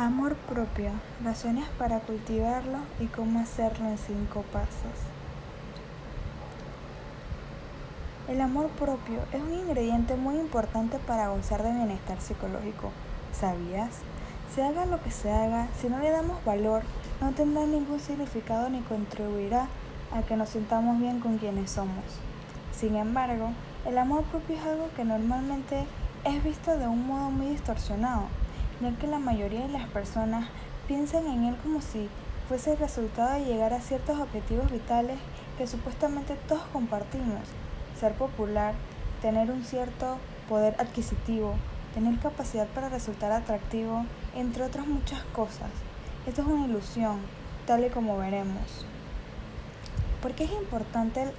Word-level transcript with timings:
Amor 0.00 0.34
propio, 0.34 0.92
razones 1.22 1.68
para 1.76 1.98
cultivarlo 2.00 2.78
y 3.00 3.06
cómo 3.08 3.38
hacerlo 3.38 3.86
en 3.86 3.98
cinco 3.98 4.40
pasos. 4.50 4.96
El 8.26 8.40
amor 8.40 8.68
propio 8.68 9.18
es 9.30 9.42
un 9.42 9.52
ingrediente 9.52 10.16
muy 10.16 10.36
importante 10.36 10.98
para 11.00 11.28
gozar 11.28 11.62
de 11.62 11.74
bienestar 11.74 12.18
psicológico. 12.18 12.92
¿Sabías? 13.38 13.90
Se 14.54 14.64
haga 14.64 14.86
lo 14.86 15.02
que 15.02 15.10
se 15.10 15.30
haga, 15.30 15.68
si 15.78 15.90
no 15.90 15.98
le 15.98 16.08
damos 16.08 16.42
valor, 16.46 16.80
no 17.20 17.32
tendrá 17.32 17.66
ningún 17.66 18.00
significado 18.00 18.70
ni 18.70 18.80
contribuirá 18.80 19.66
a 20.16 20.22
que 20.22 20.34
nos 20.34 20.48
sintamos 20.48 20.98
bien 20.98 21.20
con 21.20 21.36
quienes 21.36 21.72
somos. 21.72 22.04
Sin 22.72 22.96
embargo, 22.96 23.50
el 23.84 23.98
amor 23.98 24.22
propio 24.22 24.56
es 24.56 24.64
algo 24.64 24.88
que 24.96 25.04
normalmente 25.04 25.84
es 26.24 26.42
visto 26.42 26.78
de 26.78 26.86
un 26.86 27.06
modo 27.06 27.30
muy 27.30 27.48
distorsionado 27.48 28.39
ya 28.80 28.96
que 28.98 29.06
la 29.06 29.18
mayoría 29.18 29.66
de 29.66 29.72
las 29.72 29.88
personas 29.88 30.48
piensan 30.88 31.26
en 31.26 31.44
él 31.44 31.56
como 31.62 31.80
si 31.80 32.08
fuese 32.48 32.72
el 32.72 32.78
resultado 32.78 33.34
de 33.34 33.44
llegar 33.44 33.72
a 33.72 33.80
ciertos 33.80 34.18
objetivos 34.18 34.70
vitales 34.72 35.18
que 35.56 35.66
supuestamente 35.66 36.36
todos 36.48 36.62
compartimos, 36.72 37.42
ser 37.98 38.14
popular, 38.14 38.74
tener 39.22 39.50
un 39.50 39.64
cierto 39.64 40.16
poder 40.48 40.74
adquisitivo, 40.78 41.54
tener 41.94 42.18
capacidad 42.18 42.66
para 42.68 42.88
resultar 42.88 43.30
atractivo, 43.30 44.04
entre 44.34 44.64
otras 44.64 44.86
muchas 44.86 45.22
cosas. 45.32 45.70
Esto 46.26 46.42
es 46.42 46.48
una 46.48 46.66
ilusión, 46.66 47.18
tal 47.66 47.84
y 47.84 47.90
como 47.90 48.18
veremos. 48.18 48.86
¿Por 50.22 50.32
qué 50.32 50.44
es 50.44 50.52
importante 50.52 51.22
el, 51.22 51.30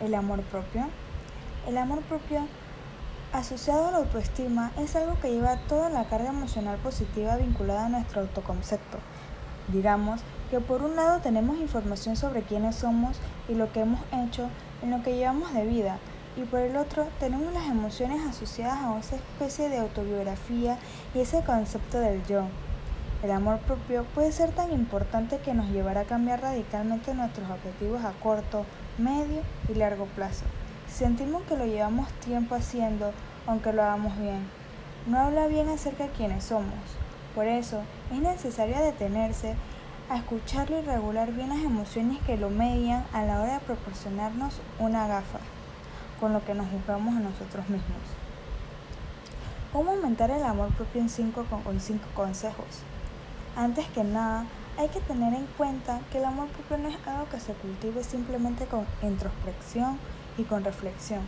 el 0.00 0.14
amor 0.14 0.42
propio? 0.42 0.86
El 1.66 1.78
amor 1.78 2.00
propio 2.02 2.46
asociado 3.32 3.88
a 3.88 3.90
la 3.90 3.98
autoestima 3.98 4.72
es 4.78 4.96
algo 4.96 5.18
que 5.20 5.30
lleva 5.30 5.56
toda 5.68 5.90
la 5.90 6.04
carga 6.04 6.30
emocional 6.30 6.78
positiva 6.78 7.36
vinculada 7.36 7.86
a 7.86 7.88
nuestro 7.88 8.22
autoconcepto. 8.22 8.98
Digamos 9.68 10.20
que 10.50 10.60
por 10.60 10.82
un 10.82 10.96
lado 10.96 11.20
tenemos 11.20 11.58
información 11.58 12.16
sobre 12.16 12.42
quiénes 12.42 12.76
somos 12.76 13.18
y 13.48 13.54
lo 13.54 13.70
que 13.72 13.80
hemos 13.80 14.00
hecho 14.12 14.48
en 14.82 14.90
lo 14.90 15.02
que 15.02 15.16
llevamos 15.16 15.52
de 15.52 15.66
vida, 15.66 15.98
y 16.36 16.44
por 16.44 16.60
el 16.60 16.76
otro 16.76 17.08
tenemos 17.18 17.52
las 17.52 17.66
emociones 17.66 18.24
asociadas 18.24 18.78
a 18.78 18.98
esa 18.98 19.16
especie 19.16 19.68
de 19.68 19.78
autobiografía 19.78 20.78
y 21.14 21.20
ese 21.20 21.42
concepto 21.42 21.98
del 21.98 22.24
yo. 22.26 22.44
El 23.22 23.32
amor 23.32 23.58
propio 23.58 24.04
puede 24.14 24.30
ser 24.30 24.52
tan 24.52 24.72
importante 24.72 25.38
que 25.38 25.52
nos 25.52 25.68
llevará 25.70 26.02
a 26.02 26.04
cambiar 26.04 26.40
radicalmente 26.40 27.12
nuestros 27.14 27.50
objetivos 27.50 28.04
a 28.04 28.12
corto, 28.22 28.64
medio 28.96 29.42
y 29.68 29.74
largo 29.74 30.06
plazo. 30.06 30.44
Sentimos 30.92 31.42
que 31.42 31.56
lo 31.56 31.64
llevamos 31.66 32.10
tiempo 32.24 32.54
haciendo, 32.54 33.12
aunque 33.46 33.72
lo 33.72 33.82
hagamos 33.82 34.18
bien. 34.18 34.48
No 35.06 35.18
habla 35.18 35.46
bien 35.46 35.68
acerca 35.68 36.04
de 36.04 36.10
quiénes 36.10 36.44
somos. 36.44 36.74
Por 37.34 37.46
eso, 37.46 37.82
es 38.12 38.18
necesario 38.18 38.78
detenerse 38.78 39.54
a 40.10 40.16
escucharlo 40.16 40.78
y 40.78 40.82
regular 40.82 41.32
bien 41.32 41.50
las 41.50 41.58
emociones 41.58 42.18
que 42.26 42.36
lo 42.36 42.50
median 42.50 43.04
a 43.12 43.22
la 43.24 43.40
hora 43.40 43.54
de 43.54 43.60
proporcionarnos 43.60 44.60
una 44.78 45.06
gafa, 45.06 45.38
con 46.18 46.32
lo 46.32 46.44
que 46.44 46.54
nos 46.54 46.68
juzgamos 46.68 47.16
a 47.16 47.20
nosotros 47.20 47.68
mismos. 47.68 48.02
¿Cómo 49.72 49.92
aumentar 49.92 50.30
el 50.30 50.42
amor 50.42 50.70
propio 50.70 51.02
en 51.02 51.10
cinco, 51.10 51.44
con 51.44 51.78
cinco 51.78 52.06
consejos? 52.14 52.82
Antes 53.54 53.86
que 53.88 54.02
nada, 54.02 54.46
hay 54.78 54.88
que 54.88 55.00
tener 55.00 55.34
en 55.34 55.46
cuenta 55.58 56.00
que 56.10 56.18
el 56.18 56.24
amor 56.24 56.48
propio 56.48 56.78
no 56.78 56.88
es 56.88 56.96
algo 57.06 57.28
que 57.28 57.38
se 57.38 57.52
cultive 57.52 58.02
simplemente 58.02 58.64
con 58.64 58.86
introspección 59.02 59.98
y 60.38 60.44
con 60.44 60.64
reflexión. 60.64 61.20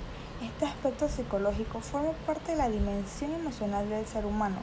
Este 0.42 0.64
aspecto 0.64 1.08
psicológico 1.08 1.80
forma 1.80 2.12
parte 2.26 2.52
de 2.52 2.58
la 2.58 2.70
dimensión 2.70 3.34
emocional 3.34 3.88
del 3.90 4.06
ser 4.06 4.24
humano, 4.24 4.56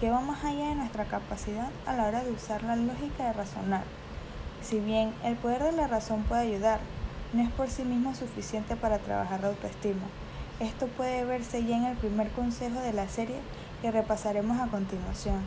que 0.00 0.10
va 0.10 0.20
más 0.20 0.42
allá 0.44 0.70
de 0.70 0.74
nuestra 0.74 1.04
capacidad 1.04 1.68
a 1.86 1.92
la 1.94 2.08
hora 2.08 2.24
de 2.24 2.32
usar 2.32 2.64
la 2.64 2.74
lógica 2.74 3.26
de 3.26 3.32
razonar. 3.34 3.84
Si 4.62 4.80
bien 4.80 5.14
el 5.22 5.36
poder 5.36 5.62
de 5.62 5.72
la 5.72 5.86
razón 5.86 6.24
puede 6.24 6.42
ayudar, 6.42 6.80
no 7.32 7.42
es 7.42 7.50
por 7.50 7.68
sí 7.68 7.84
mismo 7.84 8.14
suficiente 8.14 8.74
para 8.74 8.98
trabajar 8.98 9.40
la 9.42 9.48
autoestima. 9.48 10.02
Esto 10.58 10.88
puede 10.88 11.24
verse 11.24 11.64
ya 11.64 11.76
en 11.76 11.84
el 11.84 11.96
primer 11.96 12.28
consejo 12.30 12.80
de 12.80 12.92
la 12.92 13.08
serie 13.08 13.36
que 13.82 13.90
repasaremos 13.90 14.58
a 14.58 14.66
continuación. 14.66 15.40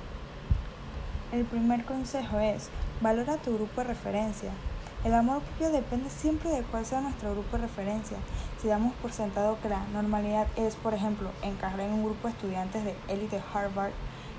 El 1.31 1.45
primer 1.45 1.83
consejo 1.83 2.39
es, 2.39 2.69
valora 3.01 3.37
tu 3.37 3.53
grupo 3.55 3.81
de 3.81 3.87
referencia. 3.87 4.51
El 5.03 5.13
amor 5.13 5.41
propio 5.41 5.69
depende 5.69 6.09
siempre 6.09 6.49
de 6.49 6.61
cuál 6.63 6.85
sea 6.85 7.01
nuestro 7.01 7.33
grupo 7.33 7.57
de 7.57 7.63
referencia. 7.63 8.17
Si 8.61 8.69
damos 8.69 8.93
por 8.95 9.11
sentado 9.11 9.59
que 9.61 9.67
la 9.67 9.85
normalidad 9.87 10.47
es, 10.55 10.77
por 10.77 10.93
ejemplo, 10.93 11.29
encajar 11.41 11.81
en 11.81 11.91
un 11.91 12.05
grupo 12.05 12.29
de 12.29 12.33
estudiantes 12.33 12.85
de 12.85 12.95
élite 13.09 13.41
Harvard, 13.53 13.91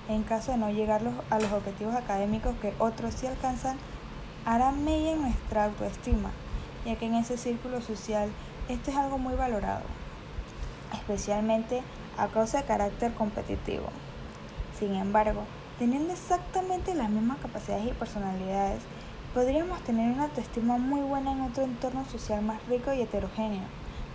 en 0.09 0.23
caso 0.23 0.53
de 0.53 0.59
no 0.59 0.71
llegar 0.71 1.03
a 1.29 1.39
los 1.39 1.53
objetivos 1.53 1.95
académicos 1.95 2.57
que 2.63 2.73
otros 2.79 3.13
sí 3.13 3.27
alcanzan, 3.27 3.77
hará 4.47 4.73
media 4.73 5.13
en 5.13 5.21
nuestra 5.21 5.65
autoestima, 5.65 6.31
ya 6.87 6.97
que 6.97 7.07
en 7.07 7.15
ese 7.17 7.37
círculo 7.37 7.83
social 7.83 8.31
esto 8.71 8.91
es 8.91 8.97
algo 8.97 9.19
muy 9.19 9.35
valorado, 9.35 9.85
especialmente 10.95 11.83
a 12.17 12.29
causa 12.29 12.63
de 12.63 12.65
carácter 12.65 13.13
competitivo. 13.13 13.89
Sin 14.79 14.95
embargo, 14.95 15.43
teniendo 15.79 16.15
exactamente 16.15 16.95
las 16.95 17.11
mismas 17.11 17.39
capacidades 17.39 17.87
y 17.87 17.93
personalidades, 17.93 18.83
podríamos 19.35 19.81
tener 19.81 20.13
una 20.13 20.25
autoestima 20.25 20.79
muy 20.79 21.01
buena 21.01 21.33
en 21.33 21.41
otro 21.41 21.65
entorno 21.65 22.05
social 22.05 22.41
más 22.43 22.65
rico 22.69 22.93
y 22.95 23.03
heterogéneo. 23.03 23.65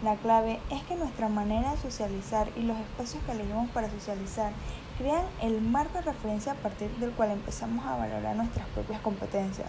La 0.02 0.16
clave 0.16 0.62
es 0.72 0.82
que 0.84 0.96
nuestra 0.96 1.28
manera 1.28 1.72
de 1.72 1.78
socializar 1.78 2.48
y 2.56 2.62
los 2.62 2.78
espacios 2.78 3.22
que 3.26 3.34
elegimos 3.34 3.70
para 3.72 3.90
socializar 3.90 4.54
crean 4.98 5.26
el 5.42 5.60
marco 5.62 5.98
de 5.98 6.06
referencia 6.06 6.54
a 6.54 6.56
partir 6.56 6.90
del 6.98 7.12
cual 7.12 7.32
empezamos 7.32 7.86
a 7.86 7.98
valorar 7.98 8.34
nuestras 8.38 8.66
propias 8.70 9.02
competencias. 9.02 9.68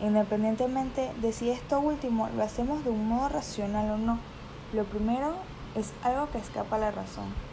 Independientemente 0.00 1.10
de 1.20 1.32
si 1.34 1.50
esto 1.50 1.80
último 1.80 2.30
lo 2.34 2.42
hacemos 2.42 2.82
de 2.82 2.90
un 2.90 3.08
modo 3.08 3.28
racional 3.28 3.90
o 3.90 3.98
no, 3.98 4.18
lo 4.72 4.84
primero 4.84 5.34
es 5.74 5.92
algo 6.02 6.30
que 6.30 6.38
escapa 6.38 6.76
a 6.76 6.78
la 6.78 6.90
razón. 6.92 7.47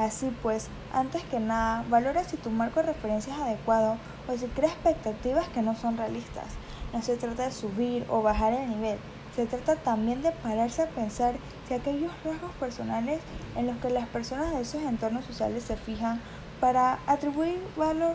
Así 0.00 0.34
pues, 0.42 0.68
antes 0.94 1.22
que 1.24 1.40
nada, 1.40 1.84
valora 1.90 2.24
si 2.24 2.38
tu 2.38 2.48
marco 2.48 2.80
de 2.80 2.86
referencia 2.86 3.34
es 3.34 3.40
adecuado 3.40 3.98
o 4.26 4.34
si 4.34 4.46
crea 4.46 4.70
expectativas 4.70 5.46
que 5.50 5.60
no 5.60 5.76
son 5.76 5.98
realistas. 5.98 6.46
No 6.94 7.02
se 7.02 7.16
trata 7.16 7.44
de 7.44 7.52
subir 7.52 8.06
o 8.08 8.22
bajar 8.22 8.54
el 8.54 8.66
nivel, 8.70 8.98
se 9.36 9.44
trata 9.44 9.76
también 9.76 10.22
de 10.22 10.32
pararse 10.32 10.80
a 10.80 10.88
pensar 10.88 11.34
si 11.68 11.74
aquellos 11.74 12.10
rasgos 12.24 12.50
personales 12.52 13.20
en 13.56 13.66
los 13.66 13.76
que 13.76 13.90
las 13.90 14.08
personas 14.08 14.52
de 14.52 14.62
esos 14.62 14.82
entornos 14.84 15.26
sociales 15.26 15.64
se 15.64 15.76
fijan 15.76 16.18
para 16.62 16.98
atribuir 17.06 17.62
valor 17.76 18.14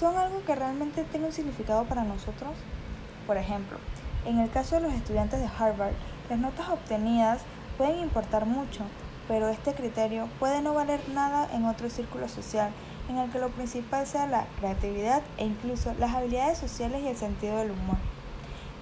son 0.00 0.16
algo 0.16 0.42
que 0.46 0.54
realmente 0.54 1.04
tiene 1.04 1.26
un 1.26 1.32
significado 1.34 1.84
para 1.84 2.04
nosotros. 2.04 2.52
Por 3.26 3.36
ejemplo, 3.36 3.76
en 4.24 4.38
el 4.38 4.50
caso 4.50 4.76
de 4.76 4.80
los 4.80 4.94
estudiantes 4.94 5.40
de 5.40 5.50
Harvard, 5.58 5.92
las 6.30 6.38
notas 6.38 6.70
obtenidas 6.70 7.42
pueden 7.76 7.98
importar 7.98 8.46
mucho, 8.46 8.80
pero 9.28 9.48
este 9.48 9.74
criterio 9.74 10.28
puede 10.38 10.62
no 10.62 10.74
valer 10.74 11.00
nada 11.08 11.48
en 11.52 11.64
otro 11.64 11.90
círculo 11.90 12.28
social 12.28 12.70
en 13.08 13.18
el 13.18 13.30
que 13.30 13.38
lo 13.38 13.50
principal 13.50 14.06
sea 14.06 14.26
la 14.26 14.46
creatividad 14.58 15.22
e 15.38 15.44
incluso 15.44 15.94
las 15.98 16.14
habilidades 16.14 16.58
sociales 16.58 17.02
y 17.02 17.08
el 17.08 17.16
sentido 17.16 17.56
del 17.58 17.70
humor. 17.70 17.96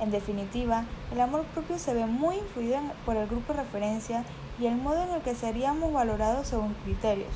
En 0.00 0.10
definitiva, 0.10 0.84
el 1.12 1.20
amor 1.20 1.44
propio 1.54 1.78
se 1.78 1.94
ve 1.94 2.06
muy 2.06 2.36
influido 2.36 2.78
por 3.04 3.16
el 3.16 3.26
grupo 3.26 3.52
de 3.52 3.60
referencia 3.60 4.24
y 4.58 4.66
el 4.66 4.76
modo 4.76 5.02
en 5.02 5.10
el 5.10 5.22
que 5.22 5.34
seríamos 5.34 5.92
valorados 5.92 6.48
según 6.48 6.74
criterios, 6.84 7.32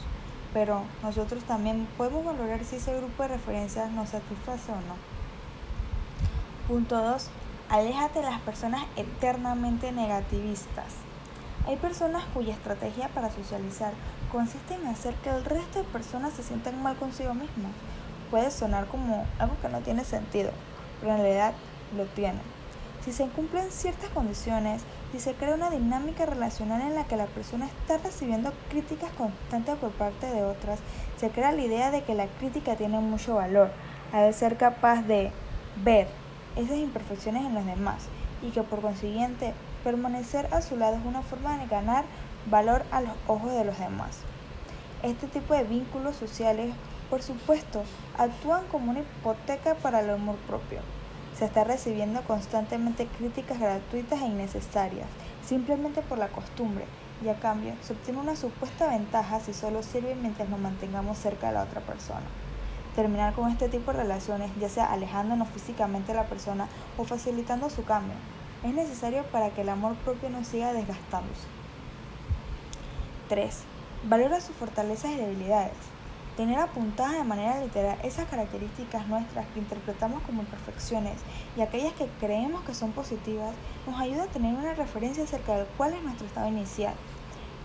pero 0.53 0.83
nosotros 1.03 1.45
también 1.45 1.87
podemos 1.97 2.25
valorar 2.25 2.65
si 2.65 2.77
ese 2.77 2.97
grupo 2.97 3.23
de 3.23 3.31
referencia 3.31 3.87
nos 3.89 4.11
satisface 4.11 4.73
o 4.73 4.77
no. 4.77 4.97
Punto 6.67 7.01
2. 7.01 7.29
Aléjate 7.71 8.21
de 8.21 8.27
las 8.27 8.41
personas 8.41 8.85
eternamente 8.97 9.93
negativistas. 9.93 10.87
Hay 11.67 11.77
personas 11.77 12.25
cuya 12.33 12.55
estrategia 12.55 13.09
para 13.09 13.31
socializar 13.31 13.93
consiste 14.33 14.75
en 14.75 14.87
hacer 14.87 15.15
que 15.17 15.31
el 15.31 15.45
resto 15.45 15.81
de 15.81 15.85
personas 15.85 16.33
se 16.33 16.43
sientan 16.43 16.83
mal 16.83 16.97
consigo 16.97 17.35
mismos. 17.35 17.73
Puede 18.31 18.51
sonar 18.51 18.87
como 18.87 19.27
algo 19.39 19.57
que 19.61 19.69
no 19.69 19.81
tiene 19.81 20.05
sentido, 20.05 20.51
pero 21.01 21.13
en 21.13 21.21
realidad 21.21 21.55
lo 21.97 22.05
tiene. 22.07 22.39
Si 23.05 23.13
se 23.13 23.27
cumplen 23.29 23.71
ciertas 23.71 24.11
condiciones, 24.11 24.83
si 25.13 25.21
se 25.21 25.35
crea 25.35 25.55
una 25.55 25.71
dinámica 25.71 26.27
relacional 26.27 26.83
en 26.83 26.95
la 26.95 27.05
que 27.05 27.17
la 27.17 27.27
persona 27.27 27.67
está 27.67 27.99
recibiendo 27.99 28.53
críticas 28.71 29.11
constantes 29.13 29.77
por 29.77 29.91
parte 29.93 30.27
de 30.27 30.45
otras, 30.45 30.79
se 31.19 31.31
crea 31.31 31.53
la 31.53 31.63
idea 31.63 31.91
de 31.91 32.03
que 32.03 32.15
la 32.15 32.27
crítica 32.27 32.77
tiene 32.77 32.99
mucho 32.99 33.37
valor, 33.37 33.71
al 34.13 34.35
ser 34.35 34.57
capaz 34.57 35.03
de 35.03 35.33
ver 35.83 36.09
esas 36.57 36.77
imperfecciones 36.77 37.47
en 37.47 37.55
los 37.55 37.65
demás 37.65 38.09
y 38.43 38.51
que 38.51 38.63
por 38.63 38.81
consiguiente 38.81 39.55
permanecer 39.85 40.53
a 40.53 40.63
su 40.63 40.77
lado 40.77 40.97
es 40.97 41.05
una 41.05 41.23
forma 41.23 41.59
de 41.59 41.67
ganar 41.67 42.05
valor 42.47 42.85
a 42.91 43.01
los 43.01 43.13
ojos 43.27 43.53
de 43.53 43.65
los 43.65 43.79
demás. 43.79 44.19
Este 45.03 45.27
tipo 45.27 45.55
de 45.55 45.65
vínculos 45.65 46.17
sociales, 46.17 46.73
por 47.11 47.23
supuesto, 47.23 47.83
actúan 48.17 48.67
como 48.71 48.91
una 48.91 49.01
hipoteca 49.01 49.75
para 49.77 50.01
el 50.01 50.11
amor 50.11 50.37
propio. 50.47 50.81
Se 51.39 51.45
está 51.45 51.65
recibiendo 51.65 52.23
constantemente 52.23 53.07
críticas 53.07 53.61
gratuitas 53.61 54.21
e 54.21 54.27
innecesarias, 54.27 55.07
simplemente 55.45 56.03
por 56.03 56.19
la 56.19 56.29
costumbre, 56.29 56.85
y 57.25 57.29
a 57.29 57.39
cambio 57.39 57.75
se 57.83 57.93
obtiene 57.93 58.21
una 58.21 58.37
supuesta 58.37 58.89
ventaja 58.89 59.41
si 59.41 59.53
solo 59.53 59.83
sirve 59.83 60.15
mientras 60.15 60.49
nos 60.49 60.61
mantengamos 60.61 61.19
cerca 61.19 61.49
de 61.49 61.55
la 61.55 61.63
otra 61.63 61.81
persona. 61.81 62.27
Terminar 62.95 63.35
con 63.35 63.51
este 63.51 63.69
tipo 63.69 63.93
de 63.93 63.99
relaciones, 63.99 64.51
ya 64.61 64.69
sea 64.69 64.93
alejándonos 64.93 65.49
físicamente 65.49 66.13
de 66.13 66.19
la 66.19 66.27
persona 66.27 66.69
o 66.97 67.05
facilitando 67.05 67.71
su 67.71 67.85
cambio. 67.85 68.15
Es 68.65 68.75
necesario 68.75 69.25
para 69.25 69.51
que 69.51 69.61
el 69.61 69.69
amor 69.69 69.95
propio 69.97 70.31
no 70.31 70.45
siga 70.45 70.73
desgastándose. 70.73 71.47
3. 73.29 73.57
Valora 74.05 74.41
sus 74.41 74.57
fortalezas 74.57 75.13
y 75.13 75.17
debilidades. 75.17 75.77
Tener 76.37 76.59
apuntadas 76.59 77.15
de 77.15 77.25
manera 77.25 77.61
literal 77.61 77.99
esas 78.05 78.27
características 78.27 79.09
nuestras 79.09 79.47
que 79.49 79.59
interpretamos 79.59 80.23
como 80.23 80.43
imperfecciones 80.43 81.19
y 81.57 81.63
aquellas 81.63 81.93
que 81.95 82.09
creemos 82.21 82.63
que 82.63 82.75
son 82.75 82.93
positivas 82.93 83.55
nos 83.87 84.01
ayuda 84.01 84.25
a 84.25 84.29
tener 84.29 84.55
una 84.55 84.75
referencia 84.75 85.25
acerca 85.25 85.57
de 85.57 85.65
cuál 85.77 85.95
es 85.95 86.03
nuestro 86.03 86.27
estado 86.27 86.47
inicial. 86.49 86.95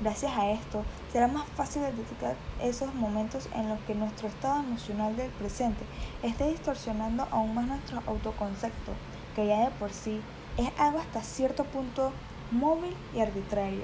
Gracias 0.01 0.33
a 0.35 0.49
esto, 0.49 0.83
será 1.11 1.27
más 1.27 1.45
fácil 1.55 1.83
detectar 1.83 2.35
esos 2.61 2.93
momentos 2.95 3.47
en 3.53 3.69
los 3.69 3.79
que 3.81 3.93
nuestro 3.93 4.27
estado 4.27 4.61
emocional 4.61 5.15
del 5.15 5.29
presente 5.31 5.83
esté 6.23 6.49
distorsionando 6.49 7.27
aún 7.31 7.53
más 7.53 7.67
nuestro 7.67 8.01
autoconcepto, 8.07 8.91
que 9.35 9.47
ya 9.47 9.65
de 9.65 9.71
por 9.71 9.91
sí 9.91 10.19
es 10.57 10.69
algo 10.79 10.99
hasta 10.99 11.21
cierto 11.21 11.63
punto 11.65 12.11
móvil 12.51 12.93
y 13.15 13.19
arbitrario. 13.19 13.83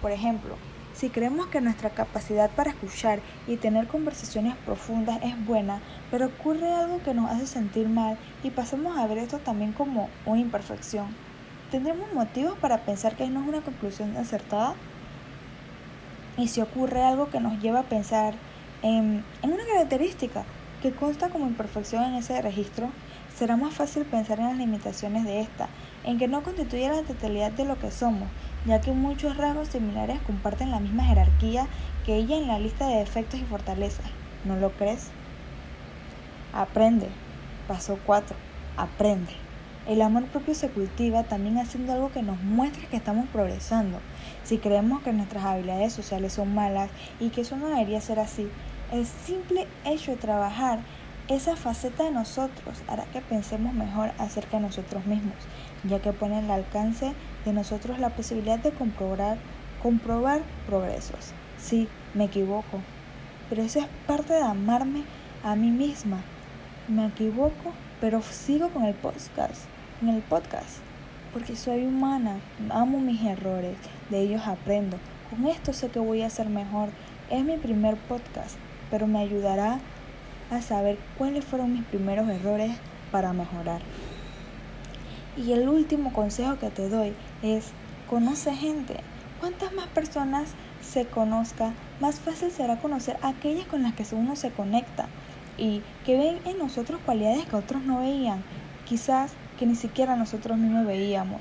Por 0.00 0.12
ejemplo, 0.12 0.56
si 0.94 1.10
creemos 1.10 1.46
que 1.48 1.60
nuestra 1.60 1.90
capacidad 1.90 2.50
para 2.50 2.70
escuchar 2.70 3.20
y 3.46 3.56
tener 3.56 3.86
conversaciones 3.86 4.56
profundas 4.64 5.20
es 5.22 5.44
buena, 5.44 5.82
pero 6.10 6.26
ocurre 6.26 6.72
algo 6.72 7.02
que 7.02 7.14
nos 7.14 7.30
hace 7.30 7.46
sentir 7.46 7.88
mal 7.88 8.16
y 8.42 8.50
pasamos 8.50 8.96
a 8.96 9.06
ver 9.06 9.18
esto 9.18 9.38
también 9.38 9.72
como 9.72 10.08
una 10.24 10.40
imperfección, 10.40 11.14
¿tendremos 11.70 12.12
motivos 12.12 12.56
para 12.58 12.78
pensar 12.78 13.14
que 13.14 13.28
no 13.28 13.42
es 13.42 13.48
una 13.48 13.60
conclusión 13.60 14.16
acertada? 14.16 14.74
Y 16.36 16.48
si 16.48 16.60
ocurre 16.60 17.02
algo 17.02 17.30
que 17.30 17.40
nos 17.40 17.60
lleva 17.60 17.80
a 17.80 17.84
pensar 17.84 18.34
en, 18.82 19.24
una 19.42 19.64
característica 19.72 20.44
que 20.82 20.92
consta 20.92 21.30
como 21.30 21.46
imperfección 21.46 22.02
en 22.04 22.14
ese 22.14 22.40
registro, 22.42 22.90
será 23.36 23.56
más 23.56 23.74
fácil 23.74 24.04
pensar 24.04 24.40
en 24.40 24.46
las 24.46 24.58
limitaciones 24.58 25.24
de 25.24 25.40
esta, 25.40 25.68
en 26.04 26.18
que 26.18 26.28
no 26.28 26.42
constituye 26.42 26.88
la 26.88 27.02
totalidad 27.02 27.52
de 27.52 27.64
lo 27.64 27.78
que 27.78 27.90
somos, 27.90 28.28
ya 28.66 28.80
que 28.80 28.92
muchos 28.92 29.36
rasgos 29.36 29.68
similares 29.68 30.20
comparten 30.26 30.70
la 30.70 30.80
misma 30.80 31.04
jerarquía 31.04 31.66
que 32.04 32.16
ella 32.16 32.36
en 32.36 32.48
la 32.48 32.58
lista 32.58 32.88
de 32.88 32.96
defectos 32.96 33.40
y 33.40 33.44
fortalezas. 33.44 34.06
¿No 34.44 34.56
lo 34.56 34.72
crees? 34.72 35.08
Aprende. 36.52 37.08
Paso 37.66 37.98
4. 38.04 38.36
Aprende. 38.76 39.32
El 39.86 40.00
amor 40.00 40.24
propio 40.24 40.54
se 40.54 40.70
cultiva 40.70 41.24
también 41.24 41.58
haciendo 41.58 41.92
algo 41.92 42.10
que 42.10 42.22
nos 42.22 42.40
muestre 42.40 42.86
que 42.86 42.96
estamos 42.96 43.26
progresando. 43.28 43.98
Si 44.42 44.56
creemos 44.56 45.02
que 45.02 45.12
nuestras 45.12 45.44
habilidades 45.44 45.92
sociales 45.92 46.32
son 46.32 46.54
malas 46.54 46.88
y 47.20 47.28
que 47.28 47.42
eso 47.42 47.56
no 47.56 47.68
debería 47.68 48.00
ser 48.00 48.18
así, 48.18 48.48
el 48.92 49.04
simple 49.04 49.66
hecho 49.84 50.12
de 50.12 50.16
trabajar 50.16 50.78
esa 51.28 51.54
faceta 51.56 52.04
de 52.04 52.12
nosotros 52.12 52.82
hará 52.86 53.04
que 53.12 53.20
pensemos 53.20 53.74
mejor 53.74 54.12
acerca 54.18 54.56
de 54.56 54.62
nosotros 54.62 55.04
mismos, 55.04 55.36
ya 55.84 56.00
que 56.00 56.12
pone 56.12 56.38
al 56.38 56.50
alcance 56.50 57.12
de 57.44 57.52
nosotros 57.52 57.98
la 57.98 58.10
posibilidad 58.10 58.58
de 58.58 58.72
comprobar, 58.72 59.36
comprobar 59.82 60.40
progresos. 60.66 61.32
Sí, 61.58 61.88
me 62.14 62.24
equivoco, 62.24 62.80
pero 63.50 63.62
eso 63.62 63.80
es 63.80 63.86
parte 64.06 64.32
de 64.32 64.42
amarme 64.42 65.04
a 65.42 65.56
mí 65.56 65.70
misma. 65.70 66.18
Me 66.88 67.06
equivoco, 67.06 67.72
pero 68.00 68.22
sigo 68.22 68.68
con 68.68 68.84
el 68.84 68.94
podcast, 68.94 69.62
en 70.04 70.10
el 70.10 70.22
podcast, 70.22 70.80
porque 71.32 71.56
soy 71.56 71.86
humana, 71.86 72.36
amo 72.68 73.00
mis 73.00 73.22
errores, 73.24 73.76
de 74.10 74.20
ellos 74.20 74.42
aprendo. 74.46 74.98
Con 75.30 75.46
esto 75.46 75.72
sé 75.72 75.88
que 75.88 75.98
voy 75.98 76.20
a 76.20 76.28
ser 76.28 76.50
mejor. 76.50 76.90
Es 77.30 77.42
mi 77.42 77.56
primer 77.56 77.96
podcast, 77.96 78.56
pero 78.90 79.06
me 79.06 79.20
ayudará 79.20 79.78
a 80.50 80.60
saber 80.60 80.98
cuáles 81.16 81.44
fueron 81.44 81.72
mis 81.72 81.84
primeros 81.84 82.28
errores 82.28 82.72
para 83.10 83.32
mejorar. 83.32 83.80
Y 85.38 85.52
el 85.52 85.68
último 85.70 86.12
consejo 86.12 86.58
que 86.58 86.68
te 86.68 86.90
doy 86.90 87.14
es, 87.42 87.70
conoce 88.10 88.54
gente. 88.54 88.96
Cuantas 89.40 89.72
más 89.72 89.86
personas 89.86 90.50
se 90.82 91.06
conozca, 91.06 91.72
más 91.98 92.20
fácil 92.20 92.50
será 92.50 92.76
conocer 92.76 93.16
aquellas 93.22 93.66
con 93.66 93.82
las 93.82 93.94
que 93.94 94.04
uno 94.14 94.36
se 94.36 94.50
conecta 94.50 95.06
y 95.56 95.80
que 96.04 96.18
ven 96.18 96.40
en 96.44 96.58
nosotros 96.58 97.00
cualidades 97.06 97.46
que 97.46 97.56
otros 97.56 97.82
no 97.82 98.00
veían, 98.00 98.44
quizás 98.84 99.32
que 99.58 99.66
ni 99.66 99.74
siquiera 99.74 100.16
nosotros 100.16 100.58
mismos 100.58 100.86
veíamos. 100.86 101.40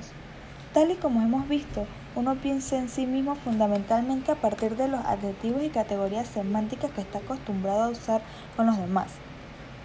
Tal 0.73 0.91
y 0.91 0.95
como 0.95 1.21
hemos 1.21 1.47
visto, 1.47 1.85
uno 2.15 2.35
piensa 2.35 2.77
en 2.77 2.89
sí 2.89 3.05
mismo 3.05 3.35
fundamentalmente 3.35 4.31
a 4.31 4.35
partir 4.35 4.75
de 4.75 4.87
los 4.87 5.03
adjetivos 5.05 5.63
y 5.63 5.69
categorías 5.69 6.27
semánticas 6.27 6.91
que 6.91 7.01
está 7.01 7.19
acostumbrado 7.19 7.83
a 7.83 7.89
usar 7.89 8.21
con 8.55 8.65
los 8.67 8.77
demás. 8.77 9.07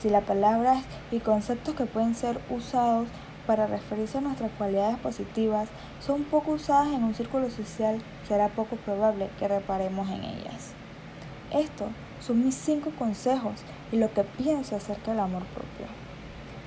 Si 0.00 0.08
las 0.08 0.24
palabras 0.24 0.84
y 1.10 1.18
conceptos 1.18 1.74
que 1.74 1.86
pueden 1.86 2.14
ser 2.14 2.40
usados 2.50 3.08
para 3.46 3.66
referirse 3.66 4.18
a 4.18 4.20
nuestras 4.20 4.50
cualidades 4.52 4.98
positivas 4.98 5.68
son 6.00 6.24
poco 6.24 6.52
usadas 6.52 6.88
en 6.88 7.02
un 7.02 7.14
círculo 7.14 7.50
social, 7.50 8.00
será 8.26 8.48
poco 8.48 8.76
probable 8.76 9.30
que 9.38 9.48
reparemos 9.48 10.08
en 10.10 10.22
ellas. 10.24 10.72
Estos 11.50 11.88
son 12.20 12.44
mis 12.44 12.54
cinco 12.54 12.90
consejos 12.98 13.54
y 13.90 13.96
lo 13.96 14.12
que 14.12 14.22
pienso 14.22 14.76
acerca 14.76 15.12
del 15.12 15.20
amor 15.20 15.44
propio. 15.46 15.86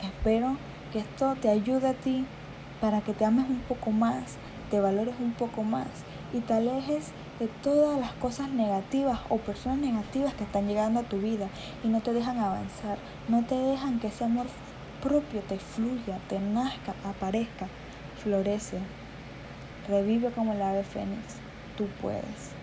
Espero 0.04 0.58
que 0.92 1.00
esto 1.00 1.36
te 1.42 1.50
ayude 1.50 1.88
a 1.90 1.94
ti 1.94 2.26
para 2.80 3.02
que 3.02 3.14
te 3.14 3.26
ames 3.26 3.50
un 3.50 3.60
poco 3.60 3.92
más 3.92 4.38
te 4.72 4.80
valores 4.80 5.16
un 5.20 5.34
poco 5.34 5.64
más 5.64 5.88
y 6.34 6.40
te 6.40 6.54
alejes 6.54 7.12
de 7.40 7.48
todas 7.62 8.00
las 8.00 8.14
cosas 8.14 8.50
negativas 8.50 9.20
o 9.30 9.38
personas 9.38 9.80
negativas 9.80 10.34
que 10.34 10.46
están 10.46 10.68
llegando 10.68 11.02
a 11.02 11.04
tu 11.04 11.18
vida 11.20 11.50
y 11.84 11.90
no 11.90 12.00
te 12.00 12.14
dejan 12.14 12.40
avanzar, 12.40 12.98
no 13.28 13.44
te 13.44 13.56
dejan 13.56 14.00
que 14.00 14.08
ese 14.08 14.24
amor 14.24 14.48
propio 15.04 15.42
te 15.42 15.60
fluya, 15.60 16.20
te 16.30 16.40
nazca, 16.40 16.96
aparezca, 17.04 17.68
florece, 18.24 18.78
revive 19.90 20.32
como 20.32 20.54
el 20.54 20.62
ave 20.62 20.84
fénix. 20.84 21.36
Tú 21.76 21.88
puedes. 22.02 22.61